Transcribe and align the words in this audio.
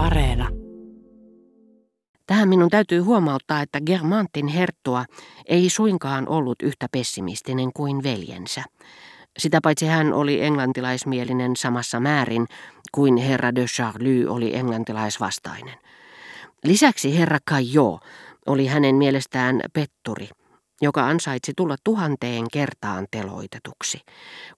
Areena. 0.00 0.48
Tähän 2.26 2.48
minun 2.48 2.70
täytyy 2.70 3.00
huomauttaa, 3.00 3.60
että 3.60 3.80
Germantin 3.80 4.48
herttua 4.48 5.04
ei 5.46 5.70
suinkaan 5.70 6.28
ollut 6.28 6.62
yhtä 6.62 6.86
pessimistinen 6.92 7.72
kuin 7.72 8.02
veljensä. 8.02 8.64
Sitä 9.38 9.60
paitsi 9.62 9.86
hän 9.86 10.12
oli 10.12 10.42
englantilaismielinen 10.42 11.56
samassa 11.56 12.00
määrin 12.00 12.46
kuin 12.92 13.16
herra 13.16 13.54
de 13.54 13.64
Charlie 13.64 14.28
oli 14.28 14.56
englantilaisvastainen. 14.56 15.78
Lisäksi 16.64 17.18
herra 17.18 17.38
Caillot 17.50 18.00
oli 18.46 18.66
hänen 18.66 18.94
mielestään 18.94 19.60
petturi– 19.72 20.28
joka 20.80 21.06
ansaitsi 21.06 21.52
tulla 21.56 21.76
tuhanteen 21.84 22.46
kertaan 22.52 23.06
teloitetuksi. 23.10 24.00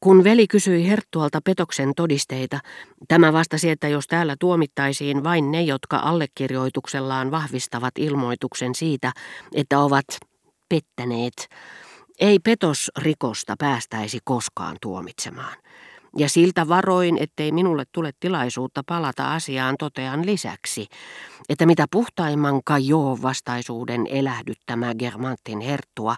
Kun 0.01 0.25
veli 0.25 0.47
kysyi 0.49 0.89
Herttualta 0.89 1.41
petoksen 1.45 1.93
todisteita, 1.97 2.59
tämä 3.09 3.33
vastasi, 3.33 3.71
että 3.71 3.89
jos 3.89 4.07
täällä 4.07 4.37
tuomittaisiin 4.41 5.25
vain 5.25 5.51
ne, 5.51 5.63
jotka 5.63 5.97
allekirjoituksellaan 5.97 7.31
vahvistavat 7.31 7.93
ilmoituksen 7.99 8.75
siitä, 8.75 9.13
että 9.55 9.79
ovat 9.79 10.05
pettäneet, 10.69 11.49
ei 12.21 12.39
petosrikosta 12.39 13.55
päästäisi 13.59 14.19
koskaan 14.25 14.77
tuomitsemaan. 14.81 15.57
Ja 16.17 16.29
siltä 16.29 16.69
varoin, 16.69 17.19
ettei 17.19 17.53
minulle 17.53 17.85
tule 17.93 18.11
tilaisuutta 18.21 18.83
palata 18.87 19.35
asiaan, 19.35 19.77
totean 19.79 20.27
lisäksi, 20.27 20.87
että 21.49 21.67
mitä 21.67 21.87
puhtaimman 21.91 22.61
Kajoo-vastaisuuden 22.65 24.07
elähdyttämä 24.07 24.95
Germantin 24.95 25.61
herttua 25.61 26.17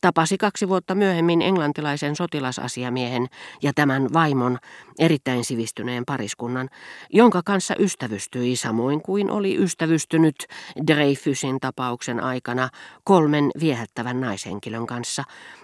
tapasi 0.00 0.38
kaksi 0.38 0.68
vuotta 0.68 0.94
myöhemmin 0.94 1.42
englantilaisen 1.42 2.16
sotilasasiamiehen 2.16 3.26
ja 3.62 3.72
tämän 3.74 4.12
vaimon 4.12 4.58
erittäin 4.98 5.44
sivistyneen 5.44 6.04
pariskunnan, 6.06 6.68
jonka 7.12 7.42
kanssa 7.44 7.74
ystävystyi 7.78 8.56
samoin 8.56 9.02
kuin 9.02 9.30
oli 9.30 9.56
ystävystynyt 9.62 10.36
Dreyfusin 10.86 11.60
tapauksen 11.60 12.20
aikana 12.20 12.68
kolmen 13.04 13.50
viehättävän 13.60 14.20
naishenkilön 14.20 14.86
kanssa, 14.86 15.22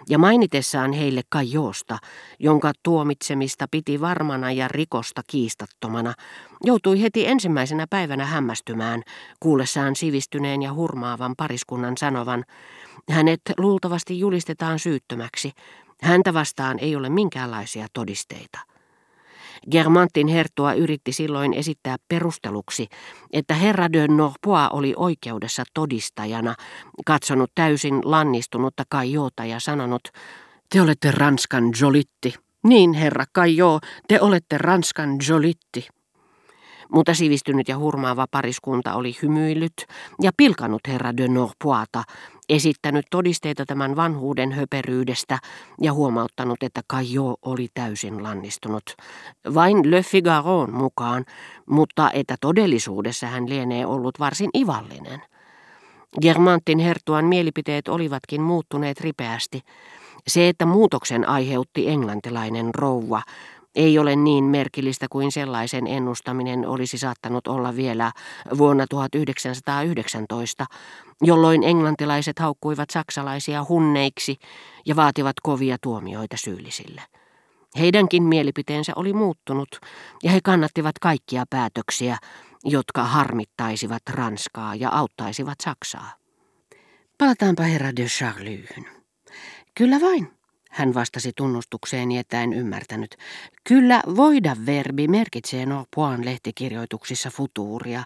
ja 0.09 0.19
mainitessaan 0.19 0.93
heille 0.93 1.23
Kajoosta, 1.29 1.99
jonka 2.39 2.73
tuomitsemista 2.83 3.67
piti 3.71 4.01
varmana 4.01 4.53
ja 4.53 4.69
rikosta 4.69 5.23
kiistattomana, 5.27 6.15
joutui 6.65 7.03
heti 7.03 7.27
ensimmäisenä 7.27 7.87
päivänä 7.91 8.27
hämmästymään, 8.27 9.03
kuullessaan 9.41 9.97
sivistyneen 9.97 10.63
ja 10.63 10.75
hurmaavan 10.75 11.35
pariskunnan 11.37 11.97
sanovan, 11.97 12.45
hänet 13.11 13.41
luultavasti 13.59 14.19
julistetaan 14.19 14.79
syyttömäksi, 14.79 15.53
häntä 16.03 16.35
vastaan 16.35 16.79
ei 16.79 16.97
ole 16.97 17.09
minkäänlaisia 17.09 17.87
todisteita. 17.93 18.59
Germantin 19.71 20.29
herttua 20.29 20.73
yritti 20.73 21.13
silloin 21.13 21.53
esittää 21.53 21.97
perusteluksi, 22.09 22.87
että 23.33 23.55
herra 23.55 23.93
de 23.93 24.09
Norpois 24.09 24.69
oli 24.71 24.95
oikeudessa 24.97 25.65
todistajana, 25.75 26.55
katsonut 27.07 27.51
täysin 27.55 28.01
lannistunutta 28.05 28.85
Kajota 28.89 29.45
ja 29.45 29.61
sanonut, 29.61 30.03
te 30.73 30.81
olette 30.81 31.11
Ranskan 31.11 31.65
Jolitti. 31.81 32.35
Niin, 32.65 32.93
herra 32.93 33.25
Kajo, 33.33 33.79
te 34.09 34.21
olette 34.21 34.59
Ranskan 34.59 35.17
Jolitti. 35.29 35.89
Mutta 36.93 37.15
sivistynyt 37.15 37.69
ja 37.69 37.79
hurmaava 37.79 38.27
pariskunta 38.31 38.95
oli 38.95 39.17
hymyillyt 39.23 39.87
ja 40.23 40.31
pilkanut 40.37 40.81
herra 40.89 41.17
de 41.17 41.29
Norpoita, 41.29 42.03
esittänyt 42.49 43.07
todisteita 43.11 43.67
tämän 43.67 43.97
vanhuuden 43.97 44.53
höperyydestä 44.53 45.39
ja 45.81 45.93
huomauttanut, 45.93 46.63
että 46.63 46.81
Kajo 46.87 47.37
oli 47.43 47.69
täysin 47.75 48.23
lannistunut. 48.23 48.95
Vain 49.55 49.91
Le 49.91 50.03
Figaron 50.03 50.75
mukaan, 50.75 51.25
mutta 51.67 52.11
että 52.13 52.37
todellisuudessa 52.41 53.27
hän 53.27 53.49
lienee 53.49 53.87
ollut 53.87 54.21
varsin 54.21 54.51
ivallinen. 54.57 55.23
Germantin 56.21 56.79
hertuan 56.79 57.25
mielipiteet 57.25 57.89
olivatkin 57.89 58.43
muuttuneet 58.43 59.01
ripeästi. 59.01 59.63
Se, 60.29 60.49
että 60.49 60.67
muutoksen 60.67 61.29
aiheutti 61.29 61.89
englantilainen 61.89 62.75
rouva, 62.75 63.23
ei 63.75 63.99
ole 63.99 64.17
niin 64.17 64.45
merkillistä 64.45 65.07
kuin 65.11 65.33
sellaisen 65.33 65.87
ennustaminen 65.87 66.67
olisi 66.67 66.99
saattanut 66.99 67.47
olla 67.47 67.77
vielä 67.77 68.13
vuonna 68.59 68.87
1919, 68.91 70.67
jolloin 71.23 71.63
englantilaiset 71.63 72.39
haukkuivat 72.39 72.91
saksalaisia 72.91 73.65
hunneiksi 73.69 74.37
ja 74.87 74.97
vaativat 74.97 75.37
kovia 75.43 75.77
tuomioita 75.83 76.37
syyllisille. 76.37 77.03
Heidänkin 77.79 78.23
mielipiteensä 78.23 78.93
oli 78.97 79.13
muuttunut 79.13 79.69
ja 80.23 80.31
he 80.31 80.41
kannattivat 80.45 80.99
kaikkia 80.99 81.45
päätöksiä, 81.51 82.17
jotka 82.65 83.05
harmittaisivat 83.05 84.03
Ranskaa 84.11 84.75
ja 84.75 84.91
auttaisivat 84.91 85.59
Saksaa. 85.65 86.13
Palataanpa 87.19 87.63
herra 87.63 87.97
de 87.97 88.05
Charlyyn. 88.05 89.00
Kyllä 89.75 90.01
vain, 90.01 90.29
hän 90.71 90.95
vastasi 90.95 91.33
tunnustukseeni, 91.37 92.19
että 92.19 92.43
en 92.43 92.53
ymmärtänyt. 92.53 93.17
Kyllä 93.65 94.03
voida 94.17 94.57
verbi 94.67 95.09
merkitsee 95.09 95.67
no 95.67 95.85
Poan 95.97 96.25
lehtikirjoituksissa 96.25 97.31
futuuria, 97.31 98.05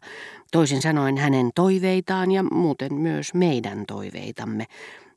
toisin 0.52 0.82
sanoen 0.82 1.18
hänen 1.18 1.50
toiveitaan 1.54 2.30
ja 2.30 2.42
muuten 2.42 2.94
myös 2.94 3.34
meidän 3.34 3.84
toiveitamme. 3.86 4.66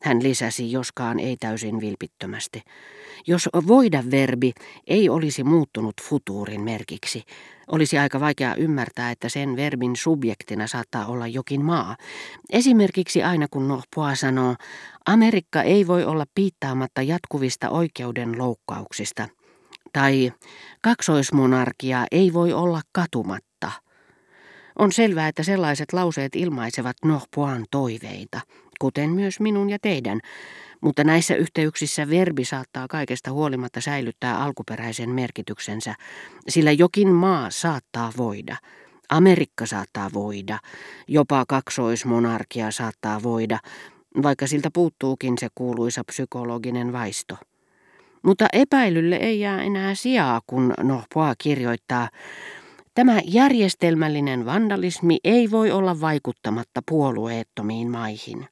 Hän 0.07 0.23
lisäsi, 0.23 0.71
joskaan 0.71 1.19
ei 1.19 1.37
täysin 1.39 1.79
vilpittömästi. 1.81 2.61
Jos 3.27 3.49
voida 3.67 4.03
verbi 4.11 4.53
ei 4.87 5.09
olisi 5.09 5.43
muuttunut 5.43 5.95
futuurin 6.01 6.61
merkiksi, 6.61 7.23
olisi 7.67 7.97
aika 7.97 8.19
vaikea 8.19 8.55
ymmärtää, 8.55 9.11
että 9.11 9.29
sen 9.29 9.55
verbin 9.55 9.95
subjektina 9.95 10.67
saattaa 10.67 11.05
olla 11.05 11.27
jokin 11.27 11.65
maa. 11.65 11.97
Esimerkiksi 12.49 13.23
aina 13.23 13.47
kun 13.51 13.67
Nohpoa 13.67 14.15
sanoo, 14.15 14.55
Amerikka 15.05 15.61
ei 15.61 15.87
voi 15.87 16.05
olla 16.05 16.25
piittaamatta 16.35 17.01
jatkuvista 17.01 17.69
oikeuden 17.69 18.37
loukkauksista, 18.37 19.27
tai 19.93 20.31
kaksoismonarkia 20.81 22.05
ei 22.11 22.33
voi 22.33 22.53
olla 22.53 22.81
katumatta. 22.91 23.71
On 24.79 24.91
selvää, 24.91 25.27
että 25.27 25.43
sellaiset 25.43 25.93
lauseet 25.93 26.35
ilmaisevat 26.35 26.95
Nohpoan 27.05 27.65
toiveita, 27.71 28.41
kuten 28.79 29.09
myös 29.09 29.39
minun 29.39 29.69
ja 29.69 29.77
teidän, 29.81 30.19
mutta 30.81 31.03
näissä 31.03 31.35
yhteyksissä 31.35 32.09
verbi 32.09 32.45
saattaa 32.45 32.87
kaikesta 32.89 33.31
huolimatta 33.31 33.81
säilyttää 33.81 34.43
alkuperäisen 34.43 35.09
merkityksensä, 35.09 35.95
sillä 36.49 36.71
jokin 36.71 37.07
maa 37.07 37.49
saattaa 37.49 38.11
voida. 38.17 38.57
Amerikka 39.09 39.65
saattaa 39.65 40.09
voida, 40.13 40.59
jopa 41.07 41.45
kaksoismonarkia 41.47 42.71
saattaa 42.71 43.23
voida, 43.23 43.59
vaikka 44.23 44.47
siltä 44.47 44.69
puuttuukin 44.73 45.37
se 45.37 45.47
kuuluisa 45.55 46.03
psykologinen 46.03 46.93
vaisto. 46.93 47.37
Mutta 48.23 48.47
epäilylle 48.53 49.15
ei 49.15 49.39
jää 49.39 49.63
enää 49.63 49.95
sijaa, 49.95 50.41
kun 50.47 50.73
Nohpoa 50.83 51.33
kirjoittaa, 51.37 52.09
Tämä 52.97 53.21
järjestelmällinen 53.25 54.45
vandalismi 54.45 55.17
ei 55.23 55.51
voi 55.51 55.71
olla 55.71 56.01
vaikuttamatta 56.01 56.81
puolueettomiin 56.89 57.91
maihin. 57.91 58.47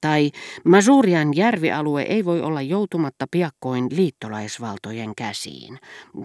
Tai 0.00 0.30
Masurian 0.64 1.36
järvialue 1.36 2.02
ei 2.02 2.24
voi 2.24 2.42
olla 2.42 2.62
joutumatta 2.62 3.26
piakkoin 3.30 3.86
liittolaisvaltojen 3.90 5.14
käsiin. 5.16 5.78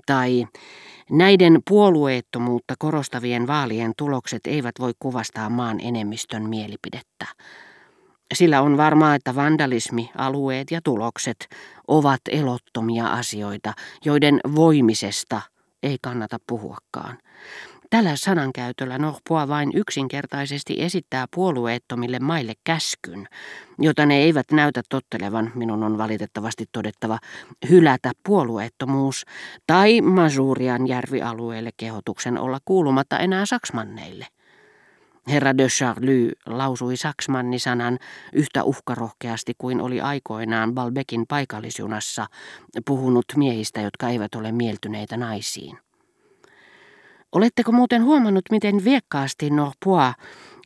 Tai 0.06 0.48
näiden 1.10 1.62
puolueettomuutta 1.70 2.74
korostavien 2.80 3.48
vaalien 3.48 3.94
tulokset 3.98 4.48
eivät 4.48 4.76
voi 4.80 4.92
kuvastaa 5.00 5.50
maan 5.50 5.80
enemmistön 5.80 6.50
mielipidettä. 6.50 7.26
Sillä 8.34 8.62
on 8.62 8.78
varmaa, 8.78 9.16
että 9.16 9.36
vandalismi, 9.36 10.12
alueet 10.18 10.72
ja 10.72 10.82
tulokset 10.84 11.48
ovat 11.88 12.22
elottomia 12.32 13.08
asioita, 13.08 13.74
joiden 14.06 14.40
voimisesta 14.56 15.42
ei 15.84 15.98
kannata 16.02 16.38
puhuakaan. 16.48 17.18
Tällä 17.94 18.16
sanankäytöllä 18.16 18.98
Nohpoa 18.98 19.48
vain 19.48 19.72
yksinkertaisesti 19.74 20.76
esittää 20.82 21.26
puolueettomille 21.36 22.20
maille 22.20 22.54
käskyn, 22.64 23.28
jota 23.80 24.06
ne 24.06 24.16
eivät 24.16 24.52
näytä 24.52 24.82
tottelevan, 24.90 25.52
minun 25.56 25.84
on 25.84 25.98
valitettavasti 25.98 26.66
todettava, 26.72 27.20
hylätä 27.70 28.12
puolueettomuus 28.26 29.26
tai 29.68 30.02
Masurian 30.02 30.88
järvialueelle 30.88 31.70
kehotuksen 31.78 32.38
olla 32.38 32.60
kuulumatta 32.66 33.20
enää 33.20 33.46
saksmanneille. 33.46 34.28
Herra 35.28 35.58
de 35.58 35.68
Charlie 35.68 36.32
lausui 36.46 36.98
saksmannisanan 36.98 38.00
yhtä 38.34 38.64
uhkarohkeasti 38.64 39.54
kuin 39.58 39.82
oli 39.82 40.02
aikoinaan 40.02 40.74
Balbekin 40.74 41.26
paikallisjunassa 41.28 42.26
puhunut 42.86 43.26
miehistä, 43.36 43.82
jotka 43.82 44.10
eivät 44.10 44.36
ole 44.36 44.52
mieltyneitä 44.52 45.18
naisiin. 45.18 45.78
Oletteko 47.34 47.72
muuten 47.72 48.04
huomannut, 48.04 48.46
miten 48.52 48.84
viekkaasti 48.84 49.50
Norpois 49.50 50.14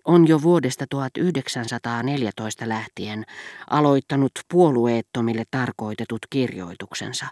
on 0.05 0.27
jo 0.27 0.41
vuodesta 0.41 0.85
1914 0.89 2.69
lähtien 2.69 3.23
aloittanut 3.69 4.31
puolueettomille 4.51 5.43
tarkoitetut 5.51 6.19
kirjoituksensa? 6.29 7.25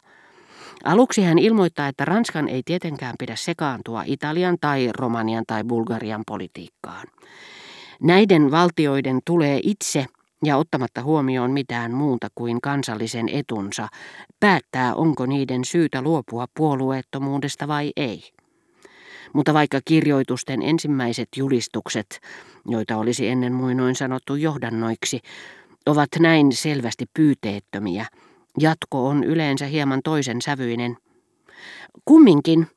Aluksi 0.83 1.23
hän 1.23 1.39
ilmoittaa, 1.39 1.87
että 1.87 2.05
Ranskan 2.05 2.47
ei 2.47 2.61
tietenkään 2.65 3.15
pidä 3.19 3.35
sekaantua 3.35 4.03
Italian 4.05 4.57
tai 4.61 4.89
Romanian 4.97 5.43
tai 5.47 5.63
Bulgarian 5.63 6.23
politiikkaan. 6.27 7.07
Näiden 8.01 8.51
valtioiden 8.51 9.19
tulee 9.25 9.59
itse 9.63 10.05
ja 10.43 10.57
ottamatta 10.57 11.03
huomioon 11.03 11.51
mitään 11.51 11.93
muuta 11.93 12.27
kuin 12.35 12.61
kansallisen 12.61 13.29
etunsa, 13.29 13.87
päättää 14.39 14.95
onko 14.95 15.25
niiden 15.25 15.65
syytä 15.65 16.01
luopua 16.01 16.45
puolueettomuudesta 16.57 17.67
vai 17.67 17.91
ei. 17.95 18.34
Mutta 19.33 19.53
vaikka 19.53 19.79
kirjoitusten 19.85 20.61
ensimmäiset 20.61 21.29
julistukset, 21.37 22.19
joita 22.67 22.97
olisi 22.97 23.27
ennen 23.27 23.53
muinoin 23.53 23.95
sanottu 23.95 24.35
johdannoiksi, 24.35 25.19
ovat 25.85 26.09
näin 26.19 26.51
selvästi 26.51 27.05
pyyteettömiä, 27.13 28.05
jatko 28.59 29.07
on 29.07 29.23
yleensä 29.23 29.65
hieman 29.65 30.01
toisen 30.03 30.41
sävyinen. 30.41 30.97
Kumminkin, 32.05 32.67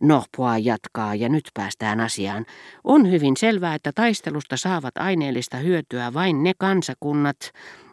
Nohpoa 0.00 0.58
jatkaa 0.58 1.14
ja 1.14 1.28
nyt 1.28 1.44
päästään 1.54 2.00
asiaan. 2.00 2.46
On 2.84 3.10
hyvin 3.10 3.36
selvää, 3.36 3.74
että 3.74 3.92
taistelusta 3.94 4.56
saavat 4.56 4.96
aineellista 4.98 5.56
hyötyä 5.56 6.14
vain 6.14 6.42
ne 6.42 6.52
kansakunnat, 6.58 7.36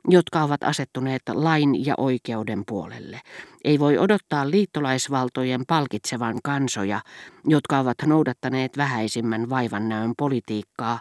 jotka 0.07 0.43
ovat 0.43 0.63
asettuneet 0.63 1.21
lain 1.33 1.85
ja 1.85 1.93
oikeuden 1.97 2.63
puolelle. 2.67 3.21
Ei 3.63 3.79
voi 3.79 3.97
odottaa 3.97 4.49
liittolaisvaltojen 4.49 5.63
palkitsevan 5.67 6.39
kansoja, 6.43 7.01
jotka 7.47 7.79
ovat 7.79 7.97
noudattaneet 8.05 8.77
vähäisimmän 8.77 9.49
vaivannäön 9.49 10.13
politiikkaa, 10.17 10.99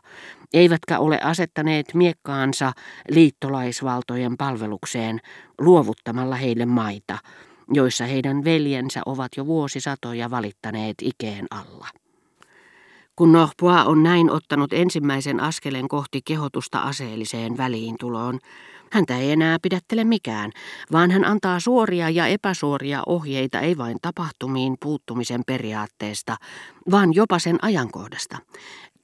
eivätkä 0.55 0.99
ole 0.99 1.21
asettaneet 1.23 1.95
miekkaansa 1.95 2.73
liittolaisvaltojen 3.11 4.37
palvelukseen 4.37 5.21
luovuttamalla 5.59 6.37
heille 6.37 6.67
maita, 6.67 7.19
joissa 7.71 8.05
heidän 8.05 8.45
veljensä 8.45 9.01
ovat 9.07 9.33
jo 9.37 9.47
vuosisatoja 9.47 10.31
valittaneet 10.31 10.95
ikeen 11.03 11.47
alla. 11.51 11.89
Kun 13.17 13.33
Nohpoa 13.33 13.85
on 13.85 14.03
näin 14.03 14.31
ottanut 14.31 14.73
ensimmäisen 14.73 15.41
askeleen 15.41 15.89
kohti 15.89 16.21
kehotusta 16.25 16.79
aseelliseen 16.79 17.57
väliintuloon, 17.57 18.39
häntä 18.93 19.19
ei 19.19 19.33
enää 19.33 19.59
pidättele 19.63 20.05
mikään, 20.05 20.51
vaan 20.93 21.11
hän 21.11 21.25
antaa 21.25 21.61
suoria 21.61 22.11
ja 22.11 22.27
epäsuoria 22.27 23.03
ohjeita 23.07 23.61
ei 23.61 23.79
vain 23.79 23.97
tapahtumiin 24.03 24.77
puuttumisen 24.83 25.43
periaatteesta, 25.47 26.37
vaan 26.91 27.15
jopa 27.15 27.39
sen 27.39 27.59
ajankohdasta. 27.63 28.39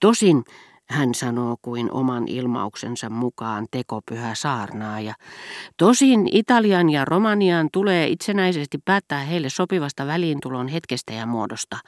Tosin 0.01 0.45
hän 0.91 1.15
sanoo 1.15 1.57
kuin 1.63 1.93
oman 1.93 2.29
ilmauksensa 2.29 3.11
mukaan 3.11 3.67
tekopyhä 3.71 4.35
saarnaaja. 4.35 5.15
Tosin 5.77 6.29
Italian 6.33 6.91
ja 6.91 7.05
Romanian 7.05 7.69
tulee 7.73 8.07
itsenäisesti 8.07 8.79
päättää 8.85 9.21
heille 9.21 9.49
sopivasta 9.49 10.07
väliintulon 10.07 10.69
hetkestä 10.69 11.13
ja 11.13 11.27
muodosta. 11.27 11.79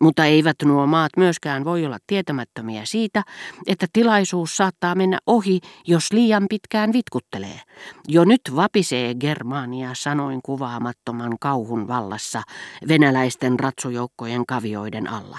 Mutta 0.00 0.24
eivät 0.24 0.56
nuo 0.64 0.86
maat 0.86 1.12
myöskään 1.16 1.64
voi 1.64 1.86
olla 1.86 1.98
tietämättömiä 2.06 2.84
siitä, 2.84 3.22
että 3.66 3.86
tilaisuus 3.92 4.56
saattaa 4.56 4.94
mennä 4.94 5.18
ohi, 5.26 5.60
jos 5.86 6.12
liian 6.12 6.46
pitkään 6.50 6.92
vitkuttelee. 6.92 7.60
Jo 8.08 8.24
nyt 8.24 8.40
vapisee 8.56 9.14
Germania 9.14 9.90
sanoin 9.94 10.40
kuvaamattoman 10.44 11.36
kauhun 11.40 11.88
vallassa 11.88 12.42
venäläisten 12.88 13.60
ratsujoukkojen 13.60 14.46
kavioiden 14.46 15.10
alla. 15.10 15.38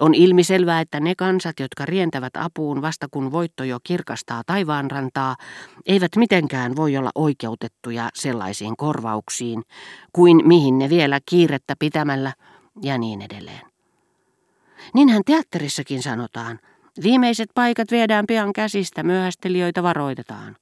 On 0.00 0.14
ilmiselvää, 0.14 0.80
että 0.80 1.00
ne 1.00 1.14
kansat, 1.14 1.60
jotka 1.60 1.86
rientävät 1.86 2.36
apuun 2.36 2.82
vasta 2.82 3.06
kun 3.10 3.32
voitto 3.32 3.64
jo 3.64 3.78
kirkastaa 3.84 4.42
taivaanrantaa, 4.46 5.36
eivät 5.86 6.16
mitenkään 6.16 6.76
voi 6.76 6.96
olla 6.96 7.10
oikeutettuja 7.14 8.08
sellaisiin 8.14 8.76
korvauksiin, 8.76 9.62
kuin 10.12 10.48
mihin 10.48 10.78
ne 10.78 10.88
vielä 10.88 11.20
kiirettä 11.26 11.74
pitämällä 11.78 12.32
ja 12.82 12.98
niin 12.98 13.22
edelleen. 13.22 13.69
Niinhän 14.94 15.22
teatterissakin 15.26 16.02
sanotaan. 16.02 16.58
Viimeiset 17.02 17.50
paikat 17.54 17.90
viedään 17.90 18.26
pian 18.26 18.52
käsistä, 18.52 19.02
myöhästelijöitä 19.02 19.82
varoitetaan. 19.82 20.56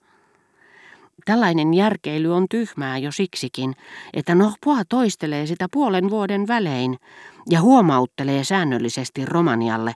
Tällainen 1.25 1.75
järkeily 1.75 2.35
on 2.35 2.47
tyhmää 2.51 2.99
jo 2.99 3.13
siksikin, 3.13 3.75
että 4.15 4.35
Nohpoa 4.35 4.83
toistelee 4.89 5.47
sitä 5.47 5.67
puolen 5.73 6.11
vuoden 6.11 6.49
välein 6.49 6.99
ja 7.51 7.61
huomauttelee 7.61 8.45
säännöllisesti 8.45 9.27
Romanialle. 9.27 9.93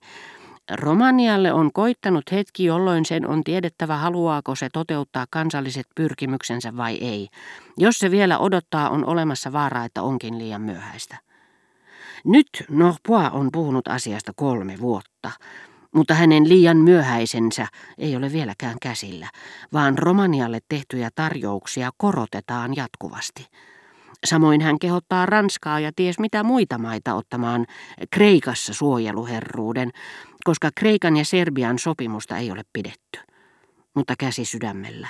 Romanialle 0.70 1.52
on 1.52 1.72
koittanut 1.72 2.32
hetki, 2.32 2.64
jolloin 2.64 3.04
sen 3.04 3.28
on 3.28 3.44
tiedettävä, 3.44 3.96
haluaako 3.96 4.54
se 4.54 4.68
toteuttaa 4.72 5.26
kansalliset 5.30 5.86
pyrkimyksensä 5.94 6.76
vai 6.76 6.94
ei. 6.94 7.28
Jos 7.78 7.98
se 7.98 8.10
vielä 8.10 8.38
odottaa, 8.38 8.90
on 8.90 9.04
olemassa 9.04 9.52
vaara, 9.52 9.84
että 9.84 10.02
onkin 10.02 10.38
liian 10.38 10.62
myöhäistä. 10.62 11.31
Nyt 12.24 12.48
Nohpoa 12.68 13.30
on 13.30 13.48
puhunut 13.52 13.88
asiasta 13.88 14.32
kolme 14.36 14.76
vuotta, 14.80 15.30
mutta 15.94 16.14
hänen 16.14 16.48
liian 16.48 16.76
myöhäisensä 16.76 17.66
ei 17.98 18.16
ole 18.16 18.32
vieläkään 18.32 18.76
käsillä, 18.82 19.28
vaan 19.72 19.98
Romanialle 19.98 20.58
tehtyjä 20.68 21.10
tarjouksia 21.14 21.90
korotetaan 21.96 22.76
jatkuvasti. 22.76 23.46
Samoin 24.24 24.60
hän 24.60 24.78
kehottaa 24.78 25.26
Ranskaa 25.26 25.80
ja 25.80 25.92
ties 25.96 26.18
mitä 26.18 26.42
muita 26.42 26.78
maita 26.78 27.14
ottamaan 27.14 27.66
Kreikassa 28.10 28.74
suojeluherruuden, 28.74 29.90
koska 30.44 30.70
Kreikan 30.74 31.16
ja 31.16 31.24
Serbian 31.24 31.78
sopimusta 31.78 32.38
ei 32.38 32.50
ole 32.50 32.62
pidetty. 32.72 33.18
Mutta 33.94 34.14
käsi 34.18 34.44
sydämellä. 34.44 35.08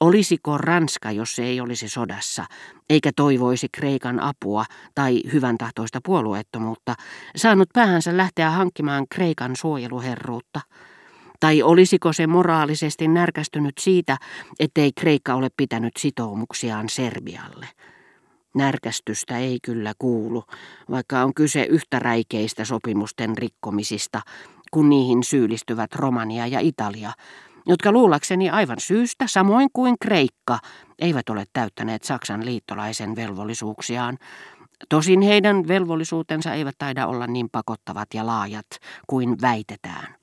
Olisiko 0.00 0.58
Ranska, 0.58 1.10
jos 1.10 1.36
se 1.36 1.44
ei 1.44 1.60
olisi 1.60 1.88
sodassa, 1.88 2.44
eikä 2.90 3.10
toivoisi 3.16 3.68
Kreikan 3.72 4.20
apua 4.20 4.64
tai 4.94 5.22
hyvän 5.32 5.58
tahtoista 5.58 6.00
puolueettomuutta, 6.04 6.94
saanut 7.36 7.68
päähänsä 7.72 8.16
lähteä 8.16 8.50
hankkimaan 8.50 9.06
Kreikan 9.10 9.56
suojeluherruutta? 9.56 10.60
Tai 11.40 11.62
olisiko 11.62 12.12
se 12.12 12.26
moraalisesti 12.26 13.08
närkästynyt 13.08 13.78
siitä, 13.80 14.16
ettei 14.60 14.92
Kreikka 14.92 15.34
ole 15.34 15.48
pitänyt 15.56 15.92
sitoumuksiaan 15.98 16.88
Serbialle? 16.88 17.68
Närkästystä 18.54 19.38
ei 19.38 19.58
kyllä 19.62 19.92
kuulu, 19.98 20.44
vaikka 20.90 21.22
on 21.22 21.34
kyse 21.34 21.62
yhtä 21.64 21.98
räikeistä 21.98 22.64
sopimusten 22.64 23.38
rikkomisista, 23.38 24.20
kun 24.70 24.88
niihin 24.88 25.22
syyllistyvät 25.22 25.94
Romania 25.94 26.46
ja 26.46 26.60
Italia, 26.60 27.12
jotka 27.66 27.92
luulakseni 27.92 28.50
aivan 28.50 28.80
syystä, 28.80 29.26
samoin 29.26 29.68
kuin 29.72 29.96
Kreikka, 30.00 30.58
eivät 30.98 31.28
ole 31.28 31.44
täyttäneet 31.52 32.04
Saksan 32.04 32.44
liittolaisen 32.44 33.16
velvollisuuksiaan. 33.16 34.18
Tosin 34.88 35.22
heidän 35.22 35.68
velvollisuutensa 35.68 36.54
eivät 36.54 36.74
taida 36.78 37.06
olla 37.06 37.26
niin 37.26 37.48
pakottavat 37.52 38.08
ja 38.14 38.26
laajat 38.26 38.66
kuin 39.06 39.36
väitetään. 39.42 40.15